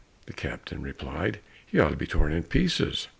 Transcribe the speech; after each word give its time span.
The 0.25 0.33
captain 0.33 0.81
replied, 0.81 1.41
"He 1.63 1.77
ought 1.79 1.89
to 1.91 1.95
be 1.95 2.07
torn 2.07 2.31
in 2.33 2.41
pieces." 2.41 3.07